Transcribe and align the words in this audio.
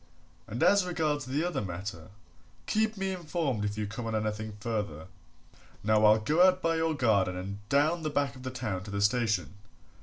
And 0.47 0.63
as 0.63 0.83
regards 0.83 1.25
the 1.25 1.43
other 1.43 1.61
matter 1.61 2.07
keep 2.65 2.97
me 2.97 3.11
informed 3.11 3.63
if 3.63 3.77
you 3.77 3.85
come 3.85 4.07
on 4.07 4.15
anything 4.15 4.57
further. 4.59 5.05
Now 5.83 6.03
I'll 6.05 6.17
go 6.19 6.41
out 6.41 6.59
by 6.59 6.77
your 6.77 6.95
garden 6.95 7.37
and 7.37 7.59
down 7.69 8.01
the 8.01 8.09
back 8.09 8.35
of 8.35 8.41
the 8.41 8.49
town 8.49 8.81
to 8.85 8.89
the 8.89 9.01
station. 9.01 9.53